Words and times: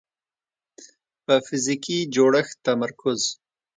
په 1.25 1.33
فزیکي 1.45 1.99
جوړښت 2.15 2.55
تمرکز 2.67 3.21